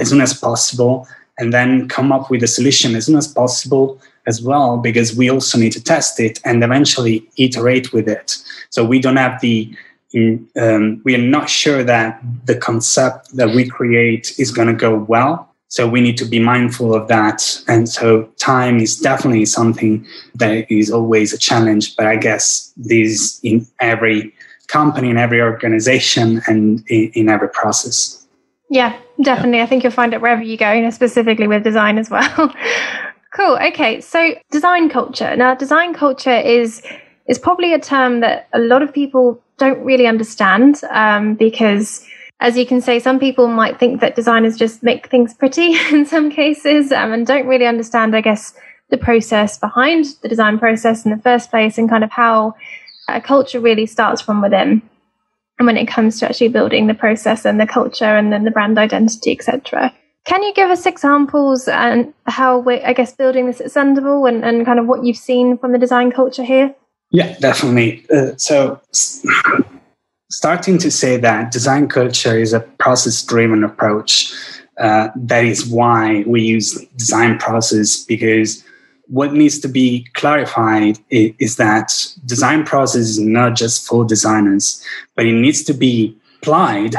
as 0.00 0.08
soon 0.08 0.20
as 0.20 0.34
possible, 0.34 1.06
and 1.38 1.52
then 1.52 1.88
come 1.88 2.10
up 2.12 2.30
with 2.30 2.42
a 2.42 2.48
solution 2.48 2.96
as 2.96 3.06
soon 3.06 3.16
as 3.16 3.28
possible 3.28 4.00
as 4.26 4.42
well, 4.42 4.78
because 4.78 5.14
we 5.14 5.30
also 5.30 5.58
need 5.58 5.72
to 5.72 5.82
test 5.82 6.18
it 6.18 6.40
and 6.44 6.64
eventually 6.64 7.28
iterate 7.36 7.92
with 7.92 8.08
it. 8.08 8.38
So 8.70 8.84
we 8.84 8.98
don't 8.98 9.18
have 9.18 9.40
the 9.40 9.76
um, 10.14 11.00
we 11.04 11.14
are 11.14 11.26
not 11.26 11.50
sure 11.50 11.82
that 11.82 12.20
the 12.44 12.56
concept 12.56 13.36
that 13.36 13.50
we 13.54 13.68
create 13.68 14.38
is 14.38 14.50
going 14.50 14.68
to 14.68 14.74
go 14.74 14.96
well. 14.96 15.50
So 15.68 15.88
we 15.88 16.00
need 16.00 16.16
to 16.18 16.24
be 16.24 16.38
mindful 16.38 16.94
of 16.94 17.08
that. 17.08 17.60
And 17.66 17.88
so 17.88 18.24
time 18.38 18.78
is 18.78 18.96
definitely 18.96 19.44
something 19.44 20.06
that 20.36 20.70
is 20.70 20.90
always 20.90 21.32
a 21.32 21.38
challenge. 21.38 21.96
But 21.96 22.06
I 22.06 22.16
guess 22.16 22.72
this 22.76 23.40
in 23.42 23.66
every 23.80 24.32
company, 24.68 25.10
in 25.10 25.18
every 25.18 25.40
organization, 25.40 26.42
and 26.46 26.84
in, 26.88 27.10
in 27.14 27.28
every 27.28 27.48
process. 27.48 28.24
Yeah, 28.70 28.96
definitely. 29.20 29.62
I 29.62 29.66
think 29.66 29.82
you'll 29.82 29.92
find 29.92 30.14
it 30.14 30.20
wherever 30.20 30.42
you 30.42 30.56
go, 30.56 30.72
you 30.72 30.82
know, 30.82 30.90
specifically 30.90 31.48
with 31.48 31.64
design 31.64 31.98
as 31.98 32.08
well. 32.08 32.54
cool. 33.34 33.56
Okay, 33.56 34.00
so 34.00 34.34
design 34.50 34.88
culture. 34.88 35.36
Now, 35.36 35.54
design 35.54 35.92
culture 35.92 36.38
is 36.38 36.82
is 37.26 37.38
probably 37.38 37.72
a 37.72 37.78
term 37.78 38.20
that 38.20 38.48
a 38.52 38.58
lot 38.58 38.82
of 38.82 38.92
people 38.92 39.42
don't 39.58 39.82
really 39.84 40.06
understand 40.06 40.80
um, 40.90 41.34
because 41.34 42.06
as 42.40 42.58
you 42.58 42.66
can 42.66 42.80
say, 42.80 42.98
some 42.98 43.18
people 43.18 43.46
might 43.48 43.78
think 43.78 44.00
that 44.00 44.16
designers 44.16 44.56
just 44.56 44.82
make 44.82 45.08
things 45.08 45.32
pretty 45.34 45.76
in 45.92 46.04
some 46.04 46.30
cases 46.30 46.92
um, 46.92 47.12
and 47.12 47.26
don't 47.26 47.46
really 47.46 47.66
understand, 47.66 48.14
I 48.14 48.20
guess, 48.20 48.54
the 48.90 48.98
process 48.98 49.58
behind 49.58 50.06
the 50.22 50.28
design 50.28 50.58
process 50.58 51.04
in 51.04 51.10
the 51.10 51.22
first 51.22 51.50
place 51.50 51.78
and 51.78 51.88
kind 51.88 52.04
of 52.04 52.10
how 52.10 52.54
a 53.08 53.20
culture 53.20 53.60
really 53.60 53.86
starts 53.86 54.20
from 54.20 54.42
within. 54.42 54.82
And 55.58 55.66
when 55.66 55.76
it 55.76 55.86
comes 55.86 56.18
to 56.18 56.28
actually 56.28 56.48
building 56.48 56.86
the 56.86 56.94
process 56.94 57.44
and 57.44 57.60
the 57.60 57.66
culture 57.66 58.04
and 58.04 58.32
then 58.32 58.44
the 58.44 58.50
brand 58.50 58.76
identity, 58.78 59.32
etc. 59.32 59.94
Can 60.24 60.42
you 60.42 60.52
give 60.52 60.70
us 60.70 60.86
examples 60.86 61.68
and 61.68 62.12
how 62.26 62.58
we're, 62.58 62.84
I 62.84 62.92
guess, 62.92 63.14
building 63.14 63.46
this 63.46 63.60
at 63.60 63.68
Sendible 63.68 64.28
and, 64.28 64.44
and 64.44 64.66
kind 64.66 64.78
of 64.78 64.86
what 64.86 65.04
you've 65.04 65.16
seen 65.16 65.58
from 65.58 65.72
the 65.72 65.78
design 65.78 66.10
culture 66.10 66.42
here? 66.42 66.74
Yeah, 67.14 67.36
definitely. 67.38 68.04
Uh, 68.12 68.32
so, 68.36 68.80
starting 70.32 70.78
to 70.78 70.90
say 70.90 71.16
that 71.16 71.52
design 71.52 71.86
culture 71.86 72.36
is 72.36 72.52
a 72.52 72.58
process 72.58 73.22
driven 73.22 73.62
approach. 73.62 74.32
Uh, 74.80 75.10
that 75.14 75.44
is 75.44 75.64
why 75.64 76.24
we 76.26 76.42
use 76.42 76.84
design 76.96 77.38
process 77.38 78.02
because 78.02 78.64
what 79.06 79.32
needs 79.32 79.60
to 79.60 79.68
be 79.68 80.04
clarified 80.14 80.98
is, 81.10 81.32
is, 81.38 81.56
that 81.56 81.92
design 82.26 82.64
process 82.64 83.02
is 83.02 83.20
not 83.20 83.54
just 83.54 83.86
for 83.86 84.04
designers, 84.04 84.84
but 85.14 85.24
it 85.24 85.34
needs 85.34 85.62
to 85.62 85.72
be 85.72 86.16
applied 86.38 86.96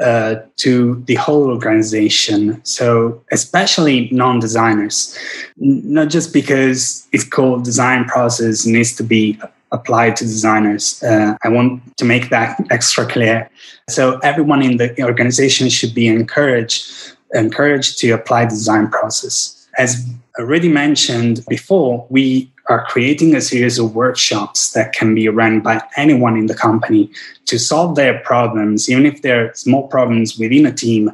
uh, 0.00 0.36
to 0.58 1.02
the 1.06 1.16
whole 1.16 1.50
organization. 1.50 2.64
So, 2.64 3.20
especially 3.32 4.10
non 4.12 4.38
designers, 4.38 5.18
not 5.56 6.08
just 6.08 6.32
because 6.32 7.08
it's 7.10 7.24
called 7.24 7.64
design 7.64 8.04
process 8.04 8.64
needs 8.64 8.94
to 8.94 9.02
be 9.02 9.40
applied 9.72 10.16
to 10.16 10.24
designers. 10.24 11.02
Uh, 11.02 11.36
I 11.42 11.48
want 11.48 11.96
to 11.96 12.04
make 12.04 12.30
that 12.30 12.64
extra 12.70 13.06
clear. 13.06 13.50
So 13.88 14.18
everyone 14.18 14.62
in 14.62 14.76
the 14.76 15.02
organization 15.02 15.68
should 15.68 15.94
be 15.94 16.06
encouraged 16.06 17.14
encouraged 17.34 17.98
to 17.98 18.10
apply 18.10 18.44
the 18.44 18.50
design 18.50 18.88
process. 18.88 19.68
As 19.78 20.06
already 20.38 20.68
mentioned 20.68 21.44
before, 21.48 22.06
we 22.08 22.50
are 22.68 22.84
creating 22.86 23.34
a 23.34 23.40
series 23.40 23.78
of 23.78 23.94
workshops 23.94 24.72
that 24.72 24.92
can 24.92 25.14
be 25.14 25.28
run 25.28 25.60
by 25.60 25.82
anyone 25.96 26.36
in 26.36 26.46
the 26.46 26.54
company 26.54 27.10
to 27.46 27.58
solve 27.58 27.94
their 27.94 28.18
problems, 28.20 28.88
even 28.88 29.06
if 29.06 29.22
they're 29.22 29.54
small 29.54 29.86
problems 29.88 30.38
within 30.38 30.66
a 30.66 30.72
team. 30.72 31.10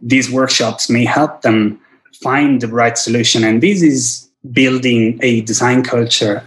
These 0.00 0.30
workshops 0.30 0.88
may 0.90 1.04
help 1.04 1.42
them 1.42 1.80
find 2.22 2.60
the 2.60 2.68
right 2.68 2.96
solution. 2.96 3.42
And 3.44 3.62
this 3.62 3.82
is 3.82 4.28
building 4.52 5.18
a 5.22 5.40
design 5.42 5.82
culture 5.82 6.42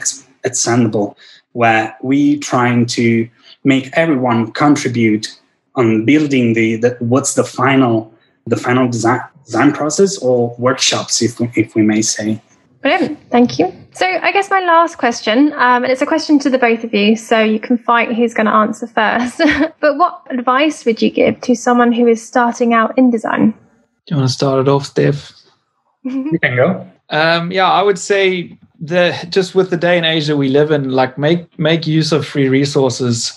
at 0.46 0.54
Sendible 0.54 1.16
where 1.58 1.98
we 2.04 2.38
trying 2.38 2.86
to 2.86 3.28
make 3.64 3.90
everyone 3.94 4.52
contribute 4.52 5.26
on 5.74 6.06
building 6.06 6.54
the, 6.54 6.76
the 6.76 6.96
what's 7.00 7.34
the 7.34 7.44
final 7.44 8.14
the 8.46 8.56
final 8.56 8.88
design 8.88 9.22
design 9.44 9.72
process 9.74 10.20
or 10.20 10.56
workshops 10.60 11.20
if 11.20 11.40
we, 11.40 11.50
if 11.56 11.74
we 11.74 11.82
may 11.82 12.04
say. 12.04 12.40
Brilliant. 12.84 13.18
Thank 13.32 13.58
you. 13.58 13.74
So 13.94 14.06
i 14.06 14.32
guess 14.32 14.52
my 14.52 14.60
last 14.60 15.00
question 15.00 15.52
um, 15.54 15.84
and 15.84 15.92
it's 15.92 16.04
a 16.04 16.06
question 16.06 16.38
to 16.40 16.50
the 16.52 16.60
both 16.60 16.84
of 16.84 16.94
you 16.94 17.16
so 17.16 17.42
you 17.42 17.60
can 17.60 17.80
fight 17.80 18.14
who's 18.14 18.36
going 18.36 18.46
to 18.46 18.54
answer 18.54 18.86
first. 18.86 19.42
But 19.80 19.98
what 19.98 20.22
advice 20.30 20.86
would 20.86 21.02
you 21.02 21.10
give 21.10 21.42
to 21.42 21.56
someone 21.56 21.92
who 21.92 22.06
is 22.06 22.22
starting 22.26 22.76
out 22.76 22.96
in 23.00 23.10
design? 23.10 23.52
Do 24.06 24.14
you 24.14 24.18
want 24.18 24.30
to 24.30 24.34
start 24.34 24.60
it 24.60 24.70
off 24.70 24.86
steph 24.86 25.34
you 26.32 26.40
can 26.40 26.56
go 26.56 26.88
um, 27.10 27.52
yeah 27.52 27.72
i 27.72 27.82
would 27.82 28.00
say 28.00 28.58
the 28.80 29.16
just 29.30 29.56
with 29.56 29.70
the 29.70 29.78
day 29.78 29.98
and 29.98 30.06
age 30.06 30.28
that 30.28 30.38
we 30.38 30.50
live 30.50 30.72
in, 30.72 30.92
like 30.92 31.18
make 31.18 31.58
make 31.60 31.88
use 31.88 32.12
of 32.12 32.26
free 32.26 32.50
resources. 32.50 33.34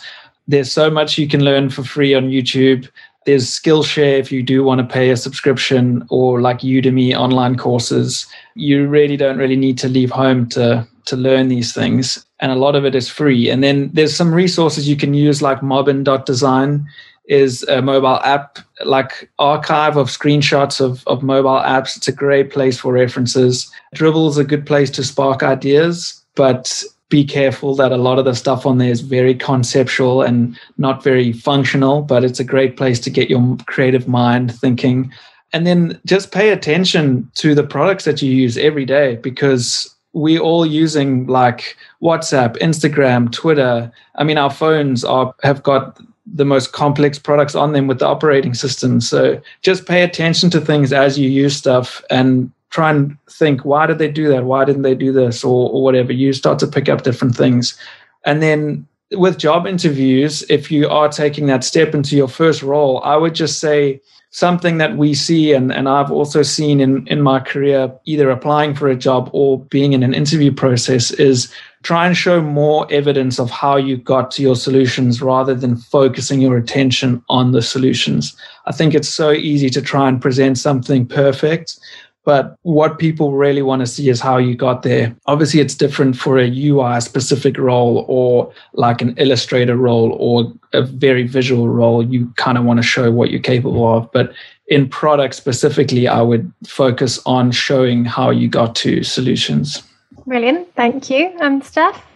There's 0.49 0.71
so 0.71 0.91
much 0.91 1.17
you 1.17 1.29
can 1.29 1.45
learn 1.45 1.71
for 1.71 1.85
free 1.85 2.15
on 2.15 2.31
YouTube. 2.31 2.89
There's 3.27 3.47
Skillshare 3.47 4.19
if 4.19 4.33
you 4.33 4.43
do 4.43 4.65
want 4.65 4.81
to 4.81 4.95
pay 4.95 5.11
a 5.11 5.17
subscription, 5.17 6.07
or 6.11 6.41
like 6.41 6.61
Udemy 6.61 7.15
online 7.15 7.57
courses. 7.57 8.27
You 8.55 8.89
really 8.89 9.17
don't 9.17 9.39
really 9.39 9.57
need 9.57 9.79
to 9.79 9.89
leave 9.89 10.11
home 10.11 10.49
to 10.51 10.87
to 11.07 11.17
learn 11.17 11.49
these 11.49 11.73
things, 11.73 12.25
and 12.41 12.53
a 12.53 12.57
lot 12.57 12.77
of 12.77 12.85
it 12.85 12.95
is 12.95 13.09
free. 13.09 13.49
And 13.49 13.63
then 13.63 13.91
there's 13.93 14.15
some 14.15 14.35
resources 14.35 14.89
you 14.89 14.97
can 14.97 15.15
use, 15.15 15.41
like 15.41 15.63
Mobbin.design 15.63 16.87
is 17.31 17.63
a 17.69 17.81
mobile 17.81 18.21
app 18.25 18.59
like 18.85 19.31
archive 19.39 19.97
of 19.97 20.09
screenshots 20.09 20.81
of, 20.81 21.07
of 21.07 21.23
mobile 21.23 21.61
apps. 21.61 21.97
It's 21.97 22.09
a 22.09 22.13
great 22.13 22.51
place 22.51 22.81
for 22.81 22.93
references. 22.93 23.71
Dribbble 23.95 24.29
is 24.29 24.37
a 24.37 24.45
good 24.45 24.67
place 24.67 24.91
to 24.91 25.05
spark 25.05 25.45
ideas, 25.45 26.21
but 26.35 26.83
be 27.09 27.25
careful 27.25 27.77
that 27.77 27.93
a 27.93 27.97
lot 27.97 28.19
of 28.19 28.25
the 28.25 28.35
stuff 28.35 28.67
on 28.67 28.79
there 28.79 28.91
is 28.91 29.01
very 29.01 29.35
conceptual 29.35 30.23
and 30.23 30.59
not 30.77 31.05
very 31.05 31.33
functional, 31.33 32.03
but 32.03 32.25
it's 32.25 32.41
a 32.41 32.45
great 32.45 32.77
place 32.77 32.99
to 33.01 33.11
get 33.11 33.31
your 33.31 33.57
creative 33.67 34.09
mind 34.09 34.53
thinking. 34.53 35.13
And 35.53 35.67
then 35.67 36.01
just 36.07 36.33
pay 36.33 36.51
attention 36.51 37.31
to 37.35 37.55
the 37.55 37.65
products 37.65 38.05
that 38.05 38.23
you 38.23 38.33
use 38.33 38.57
every 38.57 38.85
day 38.85 39.17
because 39.17 39.95
we 40.13 40.37
are 40.37 40.43
all 40.43 40.67
using 40.67 41.29
like 41.29 41.77
WhatsApp, 42.03 42.57
Instagram, 42.59 43.31
Twitter. 43.31 43.93
I 44.17 44.25
mean, 44.25 44.39
our 44.39 44.51
phones 44.51 45.05
are 45.05 45.33
have 45.43 45.63
got 45.63 46.01
the 46.27 46.45
most 46.45 46.73
complex 46.73 47.19
products 47.19 47.55
on 47.55 47.73
them 47.73 47.87
with 47.87 47.99
the 47.99 48.07
operating 48.07 48.55
system. 48.55 49.01
So 49.01 49.41
just 49.63 49.87
pay 49.87 50.03
attention 50.03 50.51
to 50.51 50.61
things 50.61 50.93
as 50.93 51.19
you 51.19 51.29
use 51.29 51.57
stuff 51.57 52.03
and 52.11 52.51
try 52.71 52.91
and 52.91 53.17
think, 53.29 53.65
why 53.65 53.87
did 53.87 53.99
they 53.99 54.11
do 54.11 54.29
that? 54.29 54.45
Why 54.45 54.65
didn't 54.65 54.83
they 54.83 54.95
do 54.95 55.13
this? 55.13 55.43
Or, 55.43 55.71
or 55.71 55.83
whatever. 55.83 56.13
You 56.13 56.33
start 56.33 56.59
to 56.61 56.67
pick 56.67 56.89
up 56.89 57.03
different 57.03 57.35
things. 57.35 57.79
And 58.25 58.43
then 58.43 58.87
with 59.13 59.39
job 59.39 59.67
interviews, 59.67 60.45
if 60.49 60.71
you 60.71 60.89
are 60.89 61.09
taking 61.09 61.47
that 61.47 61.65
step 61.65 61.95
into 61.95 62.17
your 62.17 62.29
first 62.29 62.63
role, 62.63 63.03
I 63.03 63.17
would 63.17 63.35
just 63.35 63.59
say 63.59 64.01
something 64.31 64.79
that 64.79 64.97
we 64.97 65.13
see 65.15 65.53
and, 65.53 65.73
and 65.73 65.89
I've 65.89 66.13
also 66.13 66.43
seen 66.43 66.81
in, 66.81 67.07
in 67.09 67.21
my 67.21 67.41
career, 67.41 67.93
either 68.05 68.31
applying 68.31 68.77
for 68.77 68.89
a 68.89 68.95
job 68.95 69.29
or 69.33 69.59
being 69.59 69.93
in 69.93 70.05
an 70.05 70.15
interview 70.15 70.53
process, 70.53 71.11
is 71.11 71.53
try 71.83 72.07
and 72.07 72.17
show 72.17 72.43
more 72.43 72.87
evidence 72.91 73.39
of 73.39 73.51
how 73.51 73.77
you 73.77 73.97
got 73.97 74.31
to 74.33 74.43
your 74.43 74.57
solutions 74.57 75.23
rather 75.23 75.55
than 75.55 75.77
focusing 75.77 76.41
your 76.41 76.57
attention 76.57 77.23
on 77.29 77.53
the 77.53 77.63
solutions. 77.63 78.37
I 78.67 78.73
think 78.73 78.95
it's 78.95 79.09
so 79.09 79.33
easy 79.33 79.71
to 79.71 79.81
try 79.81 80.09
and 80.09 80.21
present 80.21 80.59
something 80.59 81.07
perfect, 81.07 81.79
but 82.25 82.57
what 82.63 82.99
people 82.99 83.33
really 83.33 83.63
want 83.63 83.81
to 83.81 83.87
see 83.87 84.11
is 84.11 84.21
how 84.21 84.37
you 84.37 84.55
got 84.55 84.83
there. 84.83 85.17
Obviously, 85.27 85.61
it's 85.61 85.75
different 85.75 86.17
for 86.17 86.39
a 86.39 86.69
UI 86.69 87.01
specific 87.01 87.57
role 87.57 88.05
or 88.09 88.53
like 88.75 89.01
an 89.01 89.15
illustrator 89.17 89.77
role 89.77 90.17
or 90.21 90.53
a 90.75 90.83
very 90.83 91.27
visual 91.27 91.69
role. 91.69 92.05
You 92.05 92.31
kind 92.37 92.59
of 92.59 92.65
want 92.65 92.77
to 92.77 92.83
show 92.83 93.11
what 93.11 93.31
you're 93.31 93.41
capable 93.41 93.97
of. 93.97 94.13
But 94.13 94.35
in 94.69 94.89
product 94.89 95.35
specifically, 95.35 96.09
I 96.09 96.21
would 96.21 96.53
focus 96.67 97.19
on 97.25 97.53
showing 97.53 98.05
how 98.05 98.31
you 98.31 98.49
got 98.49 98.77
to 98.77 99.03
solutions. 99.03 99.83
Brilliant. 100.31 100.73
Thank 100.77 101.11
you. 101.11 101.37
Um, 101.41 101.61
Steph? 101.61 102.07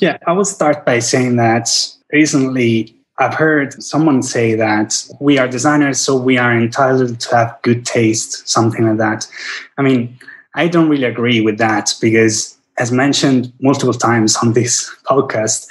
Yeah, 0.00 0.16
I 0.26 0.32
will 0.32 0.46
start 0.46 0.86
by 0.86 1.00
saying 1.00 1.36
that 1.36 1.68
recently 2.10 2.96
I've 3.18 3.34
heard 3.34 3.74
someone 3.82 4.22
say 4.22 4.54
that 4.54 5.06
we 5.20 5.36
are 5.36 5.46
designers, 5.46 6.00
so 6.00 6.16
we 6.16 6.38
are 6.38 6.56
entitled 6.56 7.20
to 7.20 7.36
have 7.36 7.58
good 7.60 7.84
taste, 7.84 8.48
something 8.48 8.88
like 8.88 8.96
that. 8.96 9.28
I 9.76 9.82
mean, 9.82 10.18
I 10.54 10.66
don't 10.66 10.88
really 10.88 11.04
agree 11.04 11.42
with 11.42 11.58
that 11.58 11.92
because, 12.00 12.56
as 12.78 12.90
mentioned 12.90 13.52
multiple 13.60 13.92
times 13.92 14.34
on 14.36 14.54
this 14.54 14.90
podcast, 15.04 15.66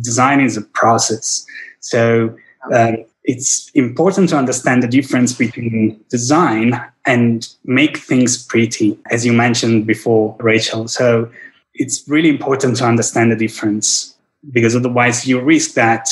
design 0.00 0.40
is 0.40 0.56
a 0.56 0.62
process. 0.62 1.46
So, 1.78 2.36
um, 2.74 2.96
it's 3.24 3.70
important 3.74 4.28
to 4.30 4.36
understand 4.36 4.82
the 4.82 4.88
difference 4.88 5.32
between 5.32 6.02
design 6.08 6.80
and 7.06 7.48
make 7.64 7.98
things 7.98 8.44
pretty, 8.44 8.98
as 9.10 9.24
you 9.24 9.32
mentioned 9.32 9.86
before, 9.86 10.36
Rachel. 10.40 10.88
So 10.88 11.30
it's 11.74 12.06
really 12.08 12.28
important 12.28 12.76
to 12.78 12.84
understand 12.84 13.30
the 13.30 13.36
difference 13.36 14.16
because 14.50 14.74
otherwise 14.74 15.26
you 15.26 15.40
risk 15.40 15.74
that 15.74 16.08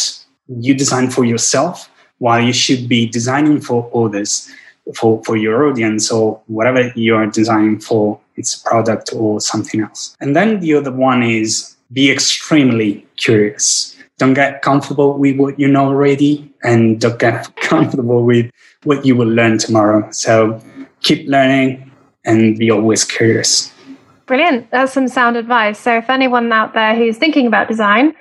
you 0.49 0.75
design 0.75 1.11
for 1.11 1.25
yourself 1.25 1.91
while 2.19 2.41
you 2.41 2.53
should 2.53 2.89
be 2.89 3.07
designing 3.07 3.61
for 3.61 3.91
others, 3.95 4.49
for, 4.95 5.23
for 5.25 5.37
your 5.37 5.69
audience 5.69 6.13
or 6.13 6.41
whatever 6.47 6.93
you're 6.95 7.27
designing 7.27 7.81
for, 7.81 8.21
it's 8.37 8.61
a 8.61 8.69
product 8.69 9.11
or 9.15 9.41
something 9.41 9.81
else. 9.81 10.17
And 10.21 10.37
then 10.37 10.61
the 10.61 10.75
other 10.75 10.93
one 10.93 11.23
is 11.23 11.77
be 11.93 12.11
extremely 12.11 13.07
curious 13.17 13.97
don't 14.21 14.35
get 14.35 14.61
comfortable 14.61 15.19
with 15.19 15.39
what 15.39 15.59
you 15.59 15.67
know 15.67 15.87
already 15.87 16.53
and 16.63 17.01
don't 17.01 17.19
get 17.19 17.57
comfortable 17.63 18.23
with 18.23 18.51
what 18.85 19.05
you 19.05 19.17
will 19.17 19.27
learn 19.27 19.57
tomorrow. 19.57 20.07
So 20.13 20.61
keep 21.01 21.27
learning 21.27 21.91
and 22.27 22.59
be 22.59 22.71
always 22.71 23.03
curious. 23.03 23.73
Brilliant. 24.27 24.71
That's 24.71 24.93
some 24.93 25.09
sound 25.09 25.39
advice. 25.39 25.79
So 25.79 25.97
if 25.97 26.11
anyone 26.11 26.53
out 26.53 26.75
there 26.75 26.95
who's 26.95 27.17
thinking 27.17 27.47
about 27.47 27.67
design, 27.67 28.15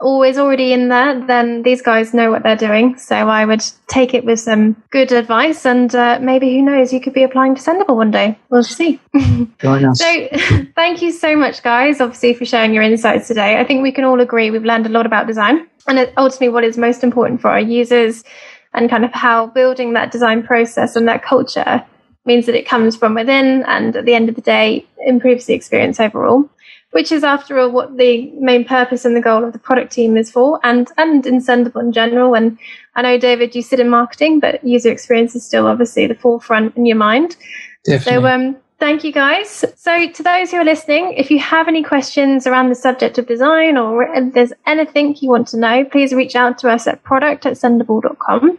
always 0.00 0.38
already 0.38 0.72
in 0.72 0.88
there, 0.88 1.24
then 1.26 1.62
these 1.62 1.82
guys 1.82 2.14
know 2.14 2.30
what 2.30 2.42
they're 2.42 2.56
doing. 2.56 2.96
So 2.98 3.14
I 3.14 3.44
would 3.44 3.62
take 3.86 4.14
it 4.14 4.24
with 4.24 4.40
some 4.40 4.82
good 4.90 5.12
advice, 5.12 5.66
and 5.66 5.94
uh, 5.94 6.18
maybe 6.20 6.54
who 6.54 6.62
knows, 6.62 6.92
you 6.92 7.00
could 7.00 7.12
be 7.12 7.22
applying 7.22 7.54
to 7.54 7.60
Sendible 7.60 7.96
one 7.96 8.10
day. 8.10 8.38
We'll 8.48 8.64
see. 8.64 9.00
So 9.94 10.28
thank 10.74 11.02
you 11.02 11.12
so 11.12 11.36
much, 11.36 11.62
guys, 11.62 12.00
obviously 12.00 12.34
for 12.34 12.44
sharing 12.44 12.74
your 12.74 12.82
insights 12.82 13.28
today. 13.28 13.58
I 13.58 13.64
think 13.64 13.82
we 13.82 13.92
can 13.92 14.04
all 14.04 14.20
agree 14.20 14.50
we've 14.50 14.64
learned 14.64 14.86
a 14.86 14.90
lot 14.90 15.06
about 15.06 15.26
design, 15.26 15.66
and 15.86 16.12
ultimately 16.16 16.48
what 16.48 16.64
is 16.64 16.78
most 16.78 17.04
important 17.04 17.40
for 17.40 17.50
our 17.50 17.60
users, 17.60 18.24
and 18.72 18.88
kind 18.88 19.04
of 19.04 19.12
how 19.12 19.48
building 19.48 19.92
that 19.94 20.12
design 20.12 20.42
process 20.42 20.96
and 20.96 21.08
that 21.08 21.22
culture 21.22 21.84
means 22.26 22.46
that 22.46 22.54
it 22.54 22.68
comes 22.68 22.96
from 22.96 23.14
within, 23.14 23.64
and 23.66 23.96
at 23.96 24.04
the 24.04 24.14
end 24.14 24.28
of 24.28 24.34
the 24.34 24.40
day, 24.40 24.86
improves 25.06 25.46
the 25.46 25.54
experience 25.54 25.98
overall 25.98 26.48
which 26.92 27.12
is 27.12 27.22
after 27.22 27.58
all 27.58 27.70
what 27.70 27.96
the 27.96 28.30
main 28.32 28.64
purpose 28.64 29.04
and 29.04 29.16
the 29.16 29.20
goal 29.20 29.44
of 29.44 29.52
the 29.52 29.58
product 29.58 29.92
team 29.92 30.16
is 30.16 30.30
for 30.30 30.58
and 30.64 30.88
and 30.96 31.26
in 31.26 31.38
Sendible 31.38 31.80
in 31.80 31.92
general. 31.92 32.34
And 32.34 32.58
I 32.96 33.02
know 33.02 33.18
David 33.18 33.54
you 33.54 33.62
sit 33.62 33.80
in 33.80 33.88
marketing 33.88 34.40
but 34.40 34.64
user 34.64 34.90
experience 34.90 35.34
is 35.34 35.44
still 35.44 35.66
obviously 35.66 36.06
the 36.06 36.14
forefront 36.14 36.76
in 36.76 36.86
your 36.86 36.96
mind. 36.96 37.36
Definitely. 37.84 38.22
so 38.22 38.26
um 38.26 38.56
thank 38.78 39.04
you 39.04 39.12
guys. 39.12 39.64
So 39.76 40.08
to 40.10 40.22
those 40.22 40.50
who 40.50 40.56
are 40.56 40.64
listening 40.64 41.12
if 41.12 41.30
you 41.30 41.38
have 41.38 41.68
any 41.68 41.82
questions 41.82 42.46
around 42.46 42.70
the 42.70 42.74
subject 42.74 43.18
of 43.18 43.26
design 43.26 43.76
or 43.76 44.02
if 44.02 44.34
there's 44.34 44.52
anything 44.66 45.16
you 45.20 45.28
want 45.28 45.48
to 45.48 45.58
know 45.58 45.84
please 45.84 46.12
reach 46.12 46.34
out 46.34 46.58
to 46.58 46.68
us 46.68 46.86
at 46.86 47.02
product 47.04 47.46
at 47.46 47.54
sendible.com 47.54 48.58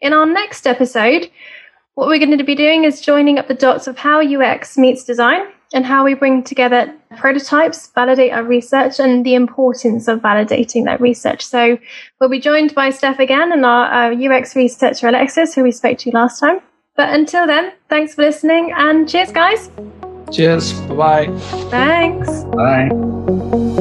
in 0.00 0.12
our 0.12 0.26
next 0.26 0.66
episode 0.66 1.30
what 1.94 2.08
we're 2.08 2.18
going 2.18 2.36
to 2.38 2.44
be 2.44 2.54
doing 2.54 2.84
is 2.84 3.02
joining 3.02 3.38
up 3.38 3.48
the 3.48 3.54
dots 3.54 3.86
of 3.86 3.98
how 3.98 4.22
UX 4.22 4.78
meets 4.78 5.04
design 5.04 5.42
and 5.74 5.84
how 5.84 6.04
we 6.04 6.14
bring 6.14 6.42
together 6.42 6.94
prototypes, 7.12 7.88
validate 7.94 8.32
our 8.32 8.44
research, 8.44 8.98
and 8.98 9.24
the 9.24 9.34
importance 9.34 10.08
of 10.08 10.20
validating 10.20 10.84
that 10.84 11.00
research. 11.00 11.44
So 11.44 11.78
we'll 12.20 12.30
be 12.30 12.40
joined 12.40 12.74
by 12.74 12.90
Steph 12.90 13.18
again 13.18 13.52
and 13.52 13.64
our, 13.64 13.86
our 13.86 14.12
UX 14.12 14.56
researcher 14.56 15.08
Alexis, 15.08 15.54
who 15.54 15.62
we 15.62 15.72
spoke 15.72 15.98
to 15.98 16.10
last 16.10 16.40
time. 16.40 16.60
But 16.96 17.14
until 17.14 17.46
then, 17.46 17.72
thanks 17.88 18.14
for 18.14 18.22
listening 18.22 18.72
and 18.76 19.08
cheers, 19.08 19.32
guys. 19.32 19.70
Cheers. 20.30 20.72
Bye 20.82 20.94
bye. 20.94 21.38
Thanks. 21.70 22.44
Bye. 22.44 23.71